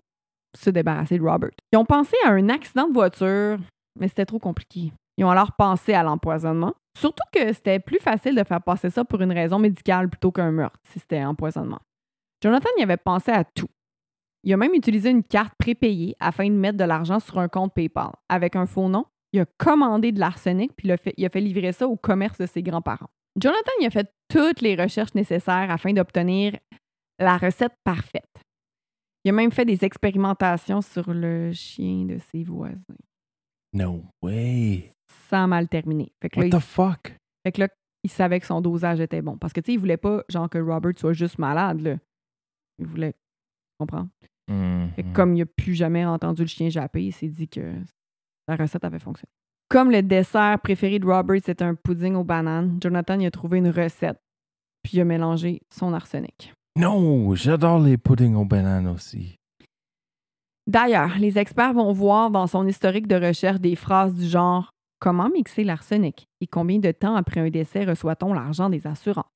[0.56, 1.50] se débarrasser de Robert.
[1.72, 3.58] Ils ont pensé à un accident de voiture,
[3.98, 4.92] mais c'était trop compliqué.
[5.16, 6.74] Ils ont alors pensé à l'empoisonnement.
[6.96, 10.50] Surtout que c'était plus facile de faire passer ça pour une raison médicale plutôt qu'un
[10.50, 11.80] meurtre, si c'était empoisonnement.
[12.42, 13.68] Jonathan y avait pensé à tout.
[14.44, 17.74] Il a même utilisé une carte prépayée afin de mettre de l'argent sur un compte
[17.74, 18.12] PayPal.
[18.28, 21.28] Avec un faux nom, il a commandé de l'arsenic puis il a fait, il a
[21.28, 23.10] fait livrer ça au commerce de ses grands-parents.
[23.36, 26.56] Jonathan il a fait toutes les recherches nécessaires afin d'obtenir
[27.18, 28.24] la recette parfaite.
[29.24, 32.78] Il a même fait des expérimentations sur le chien de ses voisins.
[33.72, 34.92] No way.
[35.28, 36.10] Sans mal terminer.
[36.22, 37.14] Fait que, là, What il, the fuck?
[37.44, 37.68] fait que là,
[38.04, 39.36] il savait que son dosage était bon.
[39.36, 41.96] Parce que, tu sais, il voulait pas, genre, que Robert soit juste malade, là.
[42.78, 43.14] Il voulait.
[43.80, 43.84] Que
[44.52, 45.12] Mhm.
[45.12, 47.74] comme il n'a plus jamais entendu le chien japper, il s'est dit que
[48.48, 49.30] la recette avait fonctionné.
[49.68, 53.58] Comme le dessert préféré de Robert, c'était un pudding aux bananes, Jonathan il a trouvé
[53.58, 54.18] une recette,
[54.82, 56.54] puis il a mélangé son arsenic.
[56.76, 59.36] Non, j'adore les puddings aux bananes aussi.
[60.66, 65.28] D'ailleurs, les experts vont voir dans son historique de recherche des phrases du genre Comment
[65.28, 69.26] mixer l'arsenic et combien de temps après un décès reçoit-on l'argent des assurances?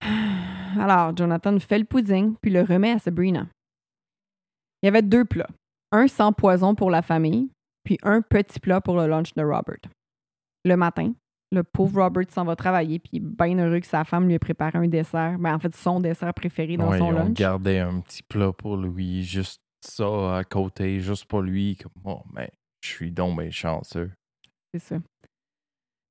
[0.80, 3.46] Alors, Jonathan fait le pudding puis le remet à Sabrina.
[4.82, 5.50] Il y avait deux plats.
[5.92, 7.50] Un sans poison pour la famille,
[7.84, 9.78] puis un petit plat pour le lunch de Robert.
[10.64, 11.12] Le matin,
[11.50, 14.34] le pauvre Robert s'en va travailler, puis il est bien heureux que sa femme lui
[14.34, 15.38] ait préparé un dessert.
[15.38, 17.34] Ben, en fait, son dessert préféré dans Ouais, son lunch.
[17.34, 21.76] gardé un petit plat pour lui, juste ça à côté, juste pour lui.
[21.76, 22.50] Comme, oh, mais
[22.82, 24.10] je suis donc bien chanceux.
[24.72, 24.96] C'est ça.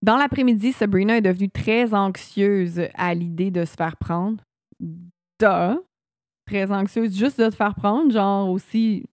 [0.04, 4.44] Dans l'après-midi, Sabrina est devenue très anxieuse à l'idée de se faire prendre.
[4.80, 5.78] Duh.
[6.48, 8.12] Très anxieuse juste de te faire prendre.
[8.12, 9.06] Genre aussi,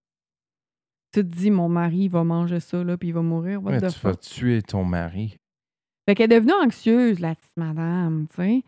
[1.11, 3.63] tu te dis, mon mari il va manger ça, là, puis il va mourir.
[3.63, 5.37] What Mais the tu vas tuer ton mari.
[6.07, 8.63] Fait qu'elle est devenue anxieuse, la petite madame, tu sais.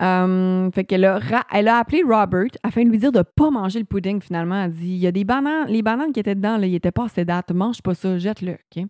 [0.00, 1.20] Hum, fait qu'elle a,
[1.52, 4.64] elle a appelé Robert afin de lui dire de pas manger le pudding finalement.
[4.64, 6.90] Elle dit il y a des bananes, les bananes qui étaient dedans, là, ils étaient
[6.90, 8.86] pas assez dates, mange pas ça, jette-le, OK?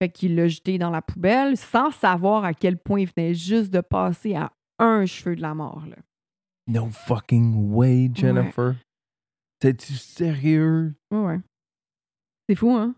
[0.00, 3.72] Fait qu'il l'a jeté dans la poubelle sans savoir à quel point il venait juste
[3.72, 5.84] de passer à un cheveu de la mort.
[5.88, 5.96] Là.
[6.68, 8.76] No fucking way, Jennifer.
[9.60, 10.94] T'es-tu sérieux?
[11.10, 11.40] Ouais.
[12.48, 12.94] C'est fou, hein?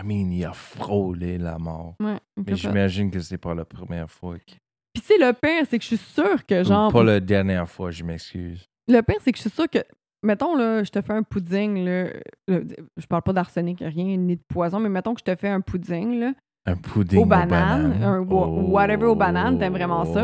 [0.00, 1.94] I mean, il a frôlé la mort.
[2.00, 2.18] Ouais.
[2.36, 4.36] Mais j'imagine que c'est pas la première fois.
[4.38, 4.54] que-
[4.92, 6.92] Puis, tu sais, le pire, c'est que je suis sûre que, Ou genre.
[6.92, 8.64] Pas la dernière fois, je m'excuse.
[8.88, 9.78] Le pire, c'est que je suis sûre que.
[10.22, 12.08] Mettons, là, je te fais un pudding, là.
[12.48, 15.48] le- je parle pas d'arsenic, rien, ni de poison, mais mettons que je te fais
[15.50, 16.32] un pudding, là.
[16.66, 18.02] Un pudding Aux aux bananes, bananes.
[18.02, 20.22] un whatever aux bananes, t'aimes vraiment ça.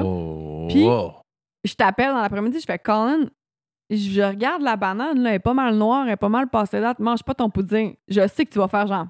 [0.69, 1.13] Puis- Oh.
[1.65, 3.27] Je t'appelle dans l'après-midi, je fais Colin,
[3.91, 6.81] je regarde la banane, là, elle est pas mal noire, elle est pas mal passée
[6.81, 7.95] date, mange pas ton pudding.
[8.09, 9.07] Je sais que tu vas faire genre.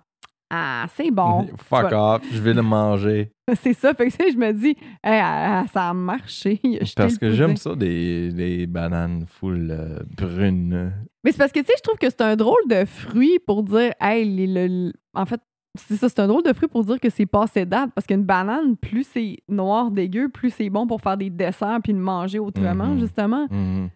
[0.52, 1.46] Ah, c'est bon.
[1.58, 3.30] Fuck vas- off, je vais le manger.
[3.62, 3.94] C'est ça.
[3.94, 6.60] Fait que je me dis, Hey, ah, ça a marché.
[6.96, 10.92] Parce que j'aime ça, des, des bananes full euh, brunes.
[11.22, 13.62] Mais c'est parce que, tu sais, je trouve que c'est un drôle de fruit pour
[13.62, 15.40] dire, hey, les- le- le- en fait,
[15.76, 17.90] c'est ça, c'est un drôle de fruit pour dire que c'est passé date.
[17.94, 21.92] Parce qu'une banane, plus c'est noir dégueu, plus c'est bon pour faire des desserts puis
[21.92, 22.98] le manger autrement, Mhm.
[23.00, 23.46] justement.
[23.50, 23.90] Mhm.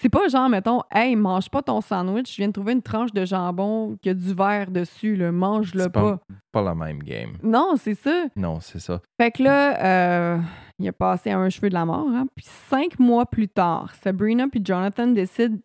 [0.00, 3.12] C'est pas genre, mettons, hey, mange pas ton sandwich, je viens de trouver une tranche
[3.12, 6.16] de jambon qui a du verre dessus, là, mange-le pas.
[6.16, 6.18] pas,
[6.52, 7.32] pas la même game.
[7.42, 8.24] Non, c'est ça.
[8.34, 9.02] Non, c'est ça.
[9.20, 10.38] Fait que là, euh,
[10.78, 12.08] il a passé à un cheveu de la mort.
[12.08, 12.26] Hein?
[12.34, 15.58] Puis cinq mois plus tard, Sabrina puis Jonathan décident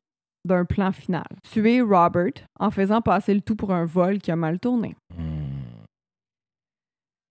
[0.43, 1.26] d'un plan final.
[1.50, 4.95] Tuer Robert en faisant passer le tout pour un vol qui a mal tourné.
[5.17, 5.35] Hmm.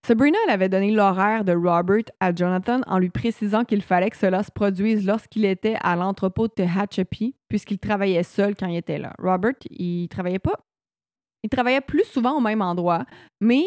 [0.04, 4.16] Sabrina elle avait donné l'horaire de Robert à Jonathan en lui précisant qu'il fallait que
[4.18, 8.98] cela se produise lorsqu'il était à l'entrepôt de Tehachapi, puisqu'il travaillait seul quand il était
[8.98, 9.14] là.
[9.18, 10.60] Robert, il travaillait pas.
[11.42, 13.06] Il travaillait plus souvent au même endroit,
[13.40, 13.64] mais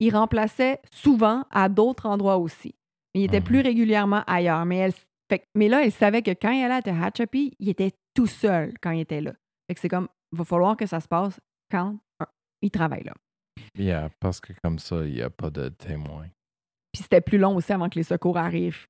[0.00, 2.74] il remplaçait souvent à d'autres endroits aussi.
[3.14, 3.44] Il était Mhm.
[3.44, 4.64] plus régulièrement ailleurs.
[4.64, 4.92] Mais, elle,
[5.30, 8.26] fait que- mais là, elle savait que quand il allait à Tehachapi, il était tout
[8.26, 9.32] seul quand il était là.
[9.68, 11.38] Fait que c'est comme, il va falloir que ça se passe
[11.70, 12.26] quand un,
[12.62, 13.12] il travaille là.
[13.78, 16.26] Yeah, parce que comme ça, il n'y a pas de témoin.
[16.92, 18.86] Puis c'était plus long aussi avant que les secours arrivent.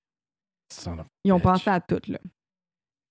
[0.73, 1.45] Son of Ils ont bitch.
[1.45, 2.19] pensé à tout, là.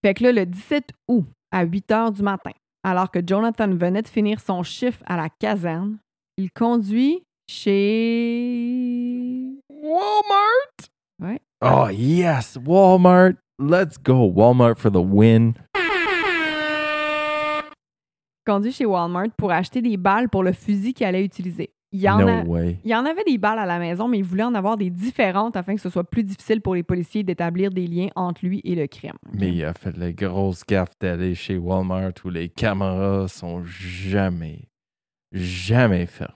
[0.04, 2.52] Fait que là, le 17 août, à 8 heures du matin,
[2.84, 5.98] alors que Jonathan venait de finir son chiffre à la caserne,
[6.38, 9.50] il conduit chez.
[9.70, 10.89] Walmart!
[11.22, 11.39] Ouais.
[11.62, 12.58] Oh, yes!
[12.66, 13.34] Walmart!
[13.60, 14.30] Let's go!
[14.30, 15.54] Walmart for the win.
[18.46, 21.72] Conduit chez Walmart pour acheter des balles pour le fusil qu'il allait utiliser.
[21.96, 22.80] Il y, en a- No way.
[22.84, 24.90] il y en avait des balles à la maison, mais il voulait en avoir des
[24.90, 28.62] différentes afin que ce soit plus difficile pour les policiers d'établir des liens entre lui
[28.64, 29.14] et le crime.
[29.32, 34.70] Mais il a fait la grosse gaffe d'aller chez Walmart où les caméras sont jamais,
[35.32, 36.34] jamais fermées.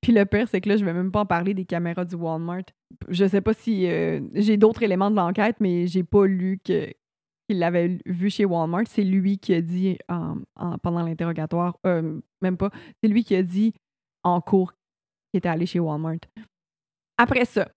[0.00, 2.14] Puis le pire, c'est que là, je vais même pas en parler des caméras du
[2.14, 2.62] Walmart.
[3.08, 6.86] Je sais pas si euh, j'ai d'autres éléments de l'enquête, mais j'ai pas lu que
[7.52, 8.84] qu'il l'avait vu chez Walmart.
[8.88, 12.70] C'est lui qui a dit en- en- pendant l'interrogatoire, euh, même pas,
[13.02, 13.72] c'est lui qui a dit
[14.24, 14.72] en cours
[15.32, 16.18] qu'il était allé chez Walmart.
[17.18, 17.68] Après ça,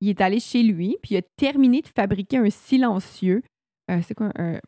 [0.00, 3.42] il est allé chez lui, puis il a terminé de fabriquer un silencieux.
[3.90, 4.58] Euh, c'est quoi un.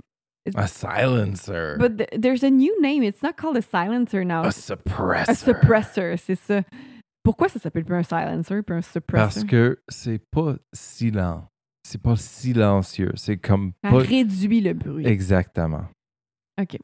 [0.56, 1.76] A silencer.
[1.78, 3.02] But th- there's a new name.
[3.04, 4.42] It's not called a silencer now.
[4.44, 5.30] a suppressor.
[5.30, 6.62] Un suppressor, c'est ça.
[7.22, 9.26] Pourquoi ça s'appelle plus un silencer puis un suppressor?
[9.26, 11.46] Parce que c'est pas silent.
[11.90, 13.10] C'est pas silencieux.
[13.16, 13.98] C'est comme Ça pas.
[13.98, 15.04] réduit le bruit.
[15.08, 15.82] Exactement.
[16.60, 16.78] OK.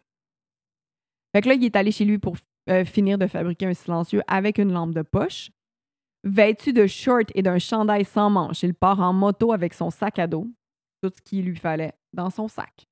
[1.32, 2.36] Fait que là, il est allé chez lui pour
[2.68, 5.52] euh, finir de fabriquer un silencieux avec une lampe de poche.
[6.24, 10.18] Vêtu de shorts et d'un chandail sans manches, il part en moto avec son sac
[10.18, 10.48] à dos,
[11.00, 12.88] tout ce qu'il lui fallait dans son sac.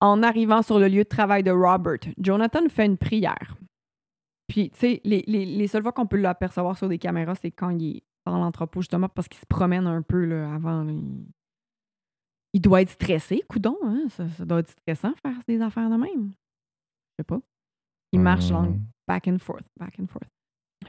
[0.00, 3.56] En arrivant sur le lieu de travail de Robert, Jonathan fait une prière.
[4.46, 7.50] Puis, tu sais, les, les, les seules fois qu'on peut l'apercevoir sur des caméras, c'est
[7.50, 10.84] quand il est dans l'entrepôt, justement, parce qu'il se promène un peu là, avant.
[10.84, 10.92] là.
[10.92, 11.26] Il...
[12.52, 14.04] il doit être stressé, coudon, hein?
[14.10, 16.30] Ça, ça doit être stressant faire des affaires de même.
[16.30, 17.40] Je sais pas.
[18.12, 20.28] Il marche long, back and forth, back and forth.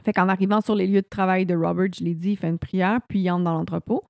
[0.02, 2.48] Fait qu'en arrivant sur les lieux de travail de Robert, je l'ai dit, il fait
[2.48, 4.02] une prière, puis il entre dans l'entrepôt.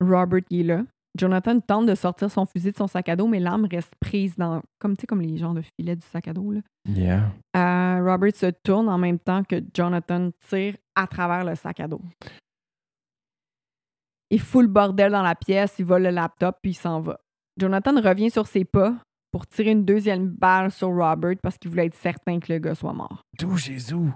[0.00, 0.84] Robert, il est là.
[1.18, 4.36] Jonathan tente de sortir son fusil de son sac à dos, mais l'arme reste prise
[4.36, 6.52] dans, comme, tu sais, comme les genres de filets du sac à dos.
[6.52, 6.60] Là.
[6.88, 7.32] Yeah.
[7.56, 11.88] Euh, Robert se tourne en même temps que Jonathan tire à travers le sac à
[11.88, 12.02] dos.
[14.30, 17.18] Il fout le bordel dans la pièce, il vole le laptop, puis il s'en va.
[17.58, 18.94] Jonathan revient sur ses pas
[19.30, 22.74] pour tirer une deuxième balle sur Robert parce qu'il voulait être certain que le gars
[22.74, 23.22] soit mort.
[23.38, 24.12] D'où Jésus?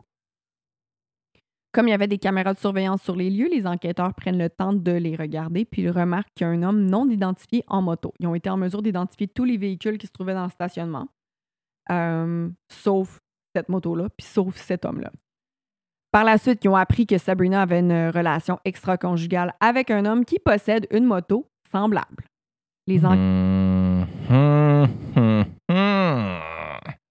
[1.72, 4.50] Comme il y avait des caméras de surveillance sur les lieux, les enquêteurs prennent le
[4.50, 7.80] temps de les regarder, puis ils remarquent qu'il y a un homme non identifié en
[7.80, 8.12] moto.
[8.18, 11.06] Ils ont été en mesure d'identifier tous les véhicules qui se trouvaient dans le stationnement,
[11.90, 13.20] euh, sauf
[13.54, 15.12] cette moto-là, puis sauf cet homme-là.
[16.12, 20.24] Par la suite, ils ont appris que Sabrina avait une relation extra-conjugale avec un homme
[20.24, 22.24] qui possède une moto semblable.
[22.86, 26.38] Les en- Hmm, hmm, hmm, hmm.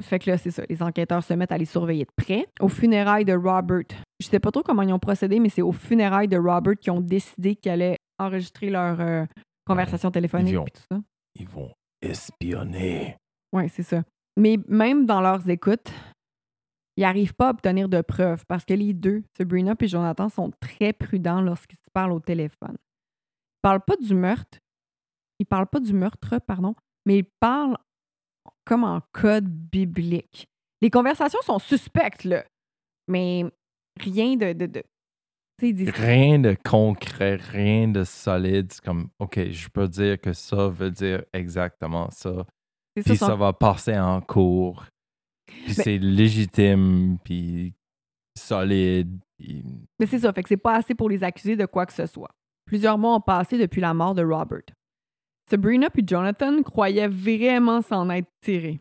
[0.02, 0.64] Fait que là, c'est ça.
[0.70, 2.46] Les enquêteurs se mettent à les surveiller de près.
[2.60, 3.84] Au funérailles de Robert,
[4.20, 6.90] je sais pas trop comment ils ont procédé, mais c'est aux funérailles de Robert qui
[6.90, 9.26] ont décidé qu'ils allaient enregistrer leur euh,
[9.66, 11.00] conversation téléphonique ils ont- et tout ça.
[11.36, 11.70] Ils vont
[12.02, 13.16] espionner.
[13.54, 14.04] Oui, c'est ça.
[14.38, 15.92] Mais même dans leurs écoutes,
[17.00, 20.52] ils n'arrivent pas à obtenir de preuves parce que les deux, Sabrina et Jonathan, sont
[20.60, 22.76] très prudents lorsqu'ils se parlent au téléphone.
[22.76, 24.60] Ils parlent pas du meurtre.
[25.40, 27.78] Ils parlent pas du meurtre, pardon, mais ils parlent
[28.66, 30.50] comme en code biblique.
[30.82, 32.44] Les conversations sont suspectes, là.
[33.08, 33.46] Mais
[33.98, 34.84] rien de.
[35.62, 38.74] Rien de concret, rien de solide.
[38.74, 42.46] C'est comme, OK, je peux dire que ça veut dire exactement ça.
[42.94, 44.86] Puis ça, va passer en cours.
[45.66, 47.74] Puis c'est légitime, puis
[48.38, 49.20] solide.
[49.38, 49.64] puis-
[50.00, 52.06] Mais c'est ça, fait que c'est pas assez pour les accuser de quoi que ce
[52.06, 52.32] soit.
[52.66, 54.62] Plusieurs mois ont passé depuis la mort de Robert.
[55.50, 58.80] Sabrina puis Jonathan croyaient vraiment s'en être tirés.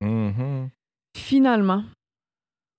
[0.00, 0.70] Mhm.
[1.16, 1.84] Finalement,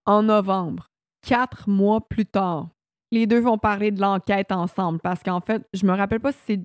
[0.06, 0.88] en novembre,
[1.22, 2.70] quatre mois plus tard,
[3.12, 6.40] les deux vont parler de l'enquête ensemble parce qu'en fait, je me rappelle pas si
[6.46, 6.62] c'est.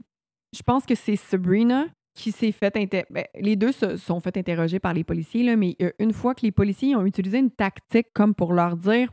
[0.57, 3.05] Je pense que c'est Sabrina qui s'est fait inter...
[3.11, 6.35] ben, les deux se sont fait interroger par les policiers, là, mais euh, une fois
[6.35, 9.11] que les policiers ont utilisé une tactique comme pour leur dire.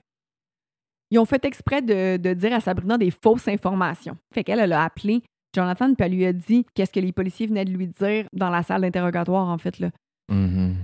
[1.10, 4.18] Ils ont fait exprès de, de dire à Sabrina des fausses informations.
[4.34, 7.48] Fait qu'elle, elle a appelé Jonathan, puis elle lui a dit qu'est-ce que les policiers
[7.48, 9.80] venaient de lui dire dans la salle d'interrogatoire, en fait.
[9.80, 9.90] Là.
[10.30, 10.76] Mhm.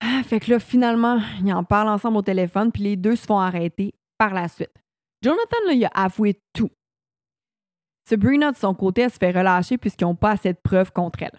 [0.00, 3.24] Ah, fait que là, finalement, ils en parlent ensemble au téléphone, puis les deux se
[3.24, 4.74] font arrêter par la suite.
[5.22, 6.70] Jonathan, là, il a avoué tout.
[8.08, 11.22] Sabrina, de son côté, elle se fait relâcher puisqu'ils n'ont pas assez de preuves contre
[11.22, 11.38] elle.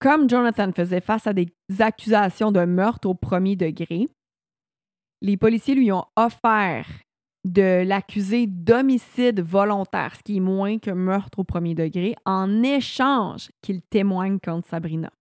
[0.00, 4.06] Comme Jonathan faisait face à des accusations de meurtre au premier degré,
[5.20, 6.86] les policiers lui ont offert
[7.44, 13.50] de l'accuser d'homicide volontaire, ce qui est moins que meurtre au premier degré, en échange
[13.62, 15.12] qu'il témoigne contre Sabrina.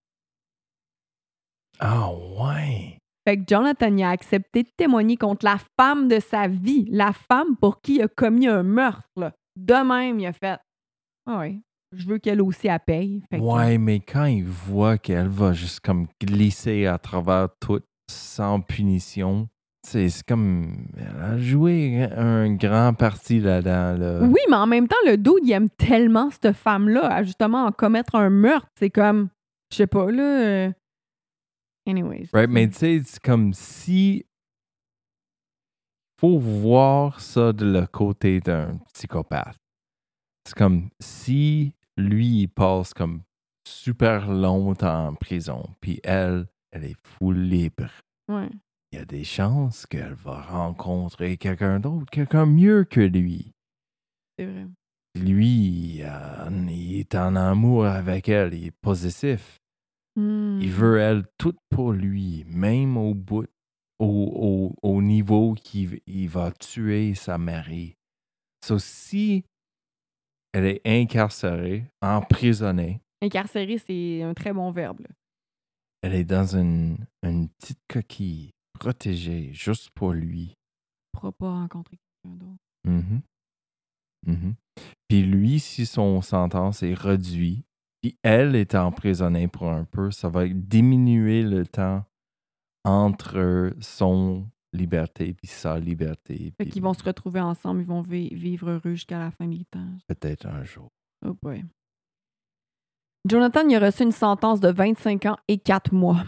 [1.79, 2.97] Ah ouais.
[3.27, 7.11] Fait que Jonathan y a accepté de témoigner contre la femme de sa vie, la
[7.13, 9.07] femme pour qui il a commis un meurtre.
[9.17, 9.33] là.
[9.55, 10.57] De même, il a fait
[11.25, 11.59] Ah ouais,
[11.95, 13.23] je veux qu'elle aussi elle paye.
[13.29, 17.81] Fait que- Ouais, mais quand il voit qu'elle va juste comme glisser à travers tout
[18.09, 19.47] sans punition,
[19.85, 20.87] c'est comme.
[20.97, 23.97] Elle a joué un grand parti là-dedans.
[23.97, 24.19] Là.
[24.27, 27.71] Oui, mais en même temps, le dude, il aime tellement cette femme-là à justement en
[27.71, 28.67] commettre un meurtre.
[28.77, 29.29] C'est comme,
[29.71, 30.23] je sais pas, là.
[30.67, 30.71] euh,
[31.87, 32.27] Anyways.
[32.33, 34.25] Right, mais tu sais, c'est comme si.
[36.19, 39.55] Faut voir ça de le côté d'un psychopathe.
[40.45, 43.21] C'est comme si lui, il passe comme
[43.67, 47.89] super longtemps en prison, puis elle, elle est full libre.
[48.27, 48.49] Ouais.
[48.91, 53.51] Il y a des chances qu'elle va rencontrer quelqu'un d'autre, quelqu'un mieux que lui.
[54.37, 54.67] C'est vrai.
[55.15, 59.61] Lui, euh, il est en amour avec elle, il est.
[60.15, 60.59] Hmm.
[60.61, 63.47] Il veut elle tout pour lui, même au bout,
[63.99, 67.95] au, au, au niveau qu'il il va tuer sa mari.
[68.65, 69.45] So, si
[70.53, 75.01] elle est incarcérée, emprisonnée, Incarcéré, c'est un très bon verbe.
[75.01, 75.09] là.
[76.01, 80.53] elle est dans une, une petite coquille protégée juste pour lui.
[80.53, 83.21] Il pourra pas rencontrer quelqu'un d'autre.
[84.25, 84.55] Mhm.
[85.09, 87.65] Puis lui, si son sentence est réduite,
[88.01, 92.05] puis elle est emprisonnée pour un peu, ça va diminuer le temps
[92.85, 96.53] entre son liberté puis sa liberté.
[96.57, 99.47] Fait puis qu'ils vont se retrouver ensemble, ils vont vi- vivre heureux jusqu'à la fin
[99.47, 99.87] des temps.
[100.07, 100.89] Peut-être un jour.
[101.25, 101.63] Oh boy.
[103.27, 106.23] Jonathan il a reçu une sentence de 25 ans et 4 mois.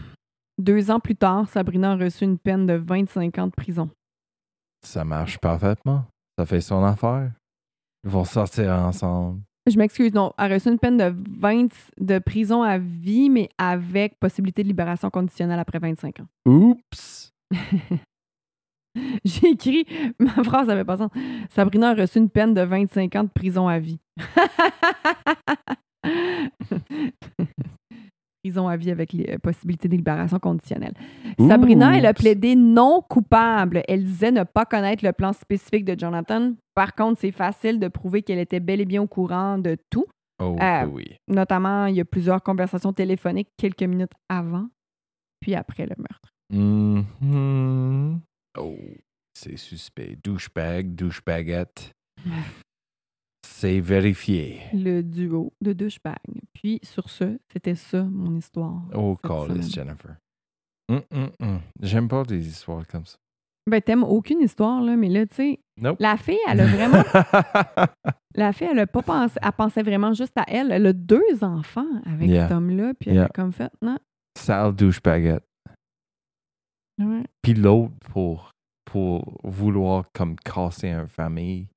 [0.58, 3.88] Deux ans plus tard, Sabrina a reçu une peine de 25 ans de prison.
[4.84, 6.04] Ça marche parfaitement.
[6.38, 7.32] Ça fait son affaire.
[8.04, 9.40] Ils vont sortir ensemble.
[9.70, 11.68] Je m'excuse, non, elle a reçu une peine de 20
[12.00, 16.26] de prison à vie, mais avec possibilité de libération conditionnelle après 25 ans.
[16.46, 17.30] Oups!
[19.24, 19.84] J'ai écrit,
[20.18, 21.10] ma phrase n'avait pas sens.
[21.50, 23.98] Sabrina a reçu une peine de 25 ans de prison à vie.
[28.42, 30.94] prison à vie avec les euh, possibilités de libération conditionnelle.
[31.38, 33.82] Sabrina, elle a plaidé non coupable.
[33.86, 36.52] Elle disait ne pas connaître le plan spécifique de Jonathan.
[36.74, 40.06] Par contre, c'est facile de prouver qu'elle était bel et bien au courant de tout.
[40.42, 41.04] Oh Euh, oui.
[41.28, 44.66] Notamment, il y a plusieurs conversations téléphoniques quelques minutes avant,
[45.40, 46.32] puis après le meurtre.
[46.52, 48.20] Mhm.
[48.58, 48.76] Oh,
[49.34, 50.16] c'est suspect.
[50.22, 51.92] Douchebag, douchebagette.
[53.46, 54.60] C'est vérifié.
[54.72, 56.18] Le duo de douchebag.
[56.52, 58.82] Puis, sur ce, c'était ça, mon histoire.
[58.94, 59.86] Oh, cette call this, semaine.
[59.86, 60.16] Jennifer.
[60.90, 61.60] Hum, hum, hum.
[61.80, 63.16] J'aime pas des histoires comme ça.
[63.70, 65.96] Ben, t'aimes aucune histoire, là, mais là, tu sais, Nope.
[66.00, 67.02] la fille, elle a vraiment.
[68.34, 69.38] la fille, elle a pas pensé.
[69.40, 70.72] Elle pensait vraiment juste à elle.
[70.72, 72.48] Elle a deux enfants avec Yeah.
[72.48, 73.24] cet homme-là, puis elle Yeah.
[73.26, 73.98] a comme fait, non.
[74.36, 75.44] Sale douchebagette.
[77.04, 77.24] Ouais.
[77.42, 78.50] Puis l'autre pour,
[78.84, 81.68] pour vouloir comme casser une famille.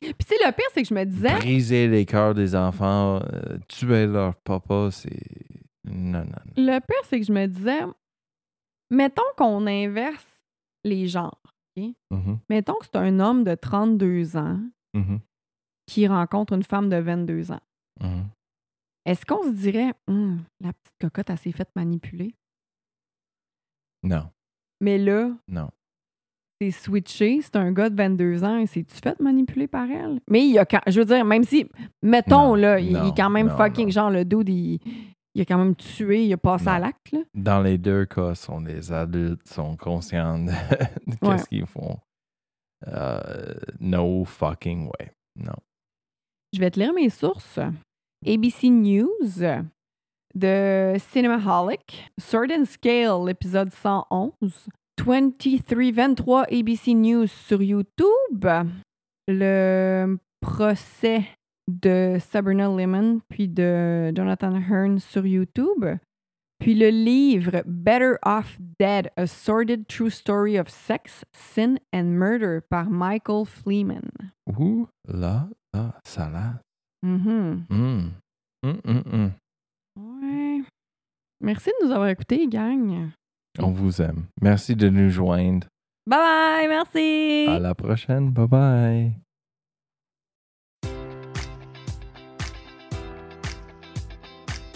[0.00, 1.34] Puis tu sais, le pire, c'est que je me disais.
[1.38, 5.18] Briser les cœurs des enfants, euh, tuer leur papa, c'est.
[5.84, 6.52] Non, non, non.
[6.56, 7.80] Le pire, c'est que je me disais.
[8.90, 10.26] Mettons qu'on inverse
[10.84, 11.40] les genres.
[12.10, 14.60] Mhm, Mettons que c'est un homme de 32 ans
[14.94, 15.20] mhm,
[15.86, 17.60] qui rencontre une femme de 22 ans.
[18.00, 18.28] mhm.
[19.04, 22.34] Est-ce qu'on se dirait, Hum, la petite cocotte, elle s'est faite manipuler?
[24.02, 24.30] Non,
[24.80, 25.68] Mais là, non.
[26.60, 30.20] c'est switché, c'est un gars de 22 ans, et c'est-tu fait manipuler par elle?
[30.28, 31.66] Mais il y a quand, je veux dire, même si,
[32.02, 34.78] mettons, Non, là, il, non, est quand même non, fucking, genre, le dude, il,
[35.34, 37.20] il a quand même tué, il a passé à l'acte, là.
[37.34, 41.36] Dans les deux cas, sont des adultes, sont conscients de, de Ouais.
[41.36, 41.98] qu'est-ce qu'ils font.
[42.86, 45.10] Euh, no fucking way.
[45.36, 45.56] Non.
[46.52, 47.58] Je vais te lire mes sources.
[48.26, 49.08] ABC News,
[50.36, 54.68] de Cinemaholic, Sword and Scale, épisode 111,
[54.98, 58.46] 2323 ABC News sur YouTube,
[59.28, 61.24] le procès
[61.68, 65.86] de Sabrina Lemon puis de Jonathan Hearn sur YouTube,
[66.58, 72.60] puis le livre Better Off Dead, A Sordid True Story of Sex, Sin and Murder
[72.68, 74.10] par Michael Fleeman.
[74.58, 76.60] Ouh là, là, salade.
[77.02, 77.64] Mhm.
[77.70, 78.12] Hum.
[78.62, 79.32] Hum, hum, hum.
[79.96, 80.62] Ouais.
[81.40, 83.10] Merci de nous avoir écoutés, gang.
[83.58, 84.26] On vous aime.
[84.42, 85.66] Merci de nous joindre.
[86.06, 87.46] Bye bye, merci.
[87.48, 88.30] À la prochaine.
[88.30, 89.25] Bye bye.